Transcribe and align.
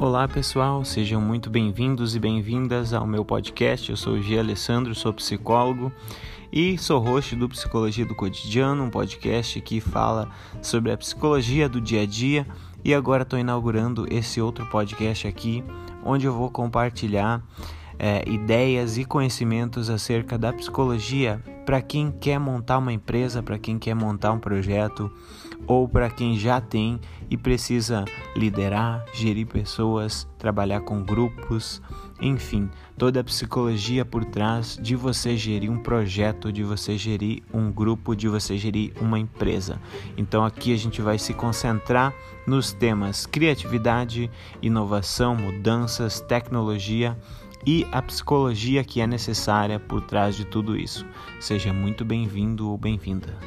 Olá 0.00 0.26
pessoal, 0.26 0.82
sejam 0.82 1.20
muito 1.20 1.50
bem-vindos 1.50 2.16
e 2.16 2.18
bem-vindas 2.18 2.94
ao 2.94 3.06
meu 3.06 3.22
podcast. 3.22 3.90
Eu 3.90 3.98
sou 3.98 4.14
o 4.14 4.22
G. 4.22 4.38
Alessandro, 4.38 4.94
sou 4.94 5.12
psicólogo 5.12 5.92
e 6.50 6.78
sou 6.78 6.98
host 6.98 7.36
do 7.36 7.46
Psicologia 7.46 8.06
do 8.06 8.14
Cotidiano, 8.14 8.82
um 8.82 8.88
podcast 8.88 9.60
que 9.60 9.78
fala 9.78 10.30
sobre 10.62 10.90
a 10.90 10.96
psicologia 10.96 11.68
do 11.68 11.82
dia 11.82 12.00
a 12.00 12.06
dia. 12.06 12.46
E 12.82 12.94
agora 12.94 13.24
estou 13.24 13.38
inaugurando 13.38 14.06
esse 14.10 14.40
outro 14.40 14.64
podcast 14.64 15.28
aqui, 15.28 15.62
onde 16.02 16.24
eu 16.24 16.32
vou 16.32 16.50
compartilhar 16.50 17.42
é, 18.00 18.26
ideias 18.26 18.96
e 18.96 19.04
conhecimentos 19.04 19.90
acerca 19.90 20.38
da 20.38 20.54
psicologia 20.54 21.38
para 21.66 21.82
quem 21.82 22.10
quer 22.10 22.40
montar 22.40 22.78
uma 22.78 22.92
empresa, 22.92 23.42
para 23.42 23.58
quem 23.58 23.78
quer 23.78 23.94
montar 23.94 24.32
um 24.32 24.38
projeto 24.38 25.12
ou 25.66 25.86
para 25.86 26.08
quem 26.08 26.36
já 26.38 26.62
tem 26.62 26.98
e 27.28 27.36
precisa 27.36 28.06
liderar, 28.34 29.04
gerir 29.12 29.46
pessoas, 29.46 30.26
trabalhar 30.38 30.80
com 30.80 31.02
grupos, 31.02 31.82
enfim, 32.20 32.70
toda 32.96 33.20
a 33.20 33.24
psicologia 33.24 34.04
por 34.04 34.24
trás 34.24 34.78
de 34.80 34.96
você 34.96 35.36
gerir 35.36 35.70
um 35.70 35.78
projeto, 35.78 36.50
de 36.50 36.64
você 36.64 36.96
gerir 36.96 37.42
um 37.52 37.70
grupo, 37.70 38.16
de 38.16 38.28
você 38.28 38.56
gerir 38.56 38.94
uma 38.98 39.18
empresa. 39.18 39.78
Então 40.16 40.42
aqui 40.42 40.72
a 40.72 40.78
gente 40.78 41.02
vai 41.02 41.18
se 41.18 41.34
concentrar 41.34 42.14
nos 42.46 42.72
temas 42.72 43.26
criatividade, 43.26 44.30
inovação, 44.62 45.36
mudanças, 45.36 46.20
tecnologia 46.20 47.16
e 47.66 47.86
a 47.92 48.00
psicologia 48.00 48.82
que 48.84 49.00
é 49.00 49.06
necessária 49.06 49.78
por 49.78 50.00
trás 50.02 50.36
de 50.36 50.44
tudo 50.44 50.76
isso. 50.76 51.06
Seja 51.40 51.72
muito 51.72 52.04
bem-vindo 52.04 52.70
ou 52.70 52.78
bem-vinda. 52.78 53.38